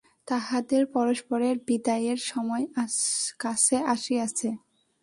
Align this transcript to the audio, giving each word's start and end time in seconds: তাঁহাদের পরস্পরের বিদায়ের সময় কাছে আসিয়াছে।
তাঁহাদের 0.27 0.83
পরস্পরের 0.95 1.55
বিদায়ের 1.67 2.19
সময় 2.31 2.65
কাছে 3.39 3.77
আসিয়াছে। 3.85 4.49